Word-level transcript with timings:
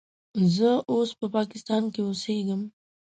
زه 0.55 0.69
اوس 0.91 1.09
په 1.19 1.25
پاکستان 1.35 1.83
کې 1.93 2.01
اوسیږم. 2.03 2.61